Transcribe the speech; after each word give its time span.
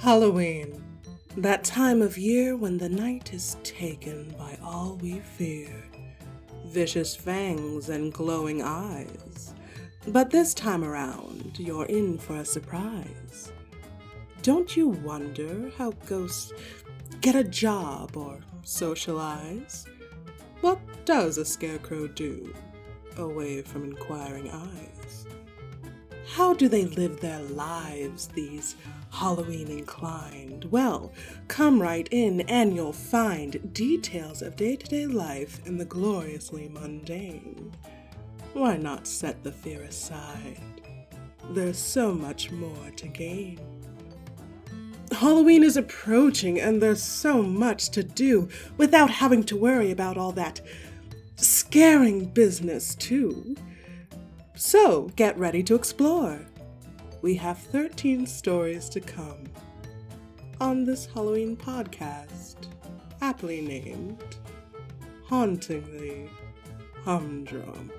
Halloween. 0.00 0.80
That 1.36 1.64
time 1.64 2.02
of 2.02 2.16
year 2.16 2.56
when 2.56 2.78
the 2.78 2.88
night 2.88 3.34
is 3.34 3.56
taken 3.64 4.32
by 4.38 4.56
all 4.62 4.96
we 5.02 5.18
fear 5.18 5.70
vicious 6.66 7.16
fangs 7.16 7.88
and 7.88 8.12
glowing 8.12 8.62
eyes. 8.62 9.54
But 10.06 10.30
this 10.30 10.54
time 10.54 10.84
around, 10.84 11.58
you're 11.58 11.86
in 11.86 12.16
for 12.16 12.36
a 12.36 12.44
surprise. 12.44 13.50
Don't 14.42 14.76
you 14.76 14.88
wonder 14.88 15.72
how 15.76 15.90
ghosts 16.06 16.52
get 17.20 17.34
a 17.34 17.42
job 17.42 18.16
or 18.16 18.38
socialize? 18.62 19.84
What 20.60 20.78
does 21.06 21.38
a 21.38 21.44
scarecrow 21.44 22.06
do 22.06 22.54
away 23.16 23.62
from 23.62 23.82
inquiring 23.82 24.48
eyes? 24.48 25.26
How 26.38 26.54
do 26.54 26.68
they 26.68 26.84
live 26.84 27.20
their 27.20 27.40
lives, 27.40 28.28
these 28.28 28.76
Halloween 29.10 29.66
inclined? 29.72 30.66
Well, 30.66 31.12
come 31.48 31.82
right 31.82 32.06
in 32.12 32.42
and 32.42 32.76
you'll 32.76 32.92
find 32.92 33.74
details 33.74 34.40
of 34.40 34.54
day 34.54 34.76
to 34.76 34.86
day 34.86 35.06
life 35.08 35.60
in 35.66 35.78
the 35.78 35.84
gloriously 35.84 36.68
mundane. 36.68 37.72
Why 38.52 38.76
not 38.76 39.08
set 39.08 39.42
the 39.42 39.50
fear 39.50 39.82
aside? 39.82 40.60
There's 41.50 41.76
so 41.76 42.12
much 42.12 42.52
more 42.52 42.90
to 42.94 43.08
gain. 43.08 43.58
Halloween 45.10 45.64
is 45.64 45.76
approaching, 45.76 46.60
and 46.60 46.80
there's 46.80 47.02
so 47.02 47.42
much 47.42 47.88
to 47.90 48.04
do 48.04 48.48
without 48.76 49.10
having 49.10 49.42
to 49.42 49.56
worry 49.56 49.90
about 49.90 50.16
all 50.16 50.30
that 50.32 50.60
scaring 51.34 52.26
business, 52.26 52.94
too. 52.94 53.56
So 54.58 55.02
get 55.14 55.38
ready 55.38 55.62
to 55.62 55.76
explore. 55.76 56.44
We 57.22 57.36
have 57.36 57.58
13 57.58 58.26
stories 58.26 58.88
to 58.88 59.00
come 59.00 59.44
on 60.60 60.84
this 60.84 61.06
Halloween 61.06 61.56
podcast, 61.56 62.56
aptly 63.20 63.60
named 63.60 64.36
Hauntingly 65.28 66.28
Humdrum. 67.04 67.92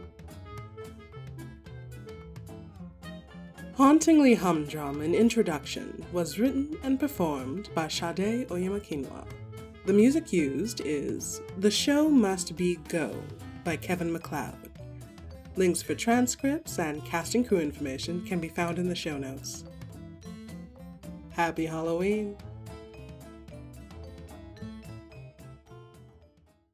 Hauntingly 3.78 4.36
Humdrum, 4.36 5.00
an 5.00 5.16
introduction, 5.16 6.06
was 6.12 6.40
written 6.40 6.78
and 6.84 7.00
performed 7.00 7.70
by 7.74 7.88
Sade 7.88 8.50
Oyemakinwa. 8.50 9.26
The 9.86 9.94
music 9.94 10.34
used 10.34 10.82
is 10.84 11.40
The 11.58 11.72
Show 11.72 12.10
Must 12.10 12.58
Be 12.58 12.76
Go 12.90 13.16
by 13.64 13.78
Kevin 13.78 14.12
MacLeod. 14.12 14.69
Links 15.60 15.82
for 15.82 15.94
transcripts 15.94 16.80
and 16.80 17.04
cast 17.04 17.36
and 17.36 17.46
crew 17.46 17.60
information 17.60 18.26
can 18.26 18.40
be 18.40 18.48
found 18.48 18.80
in 18.80 18.88
the 18.88 18.96
show 18.96 19.18
notes. 19.18 19.66
Happy 21.32 21.66
Halloween! 21.66 22.38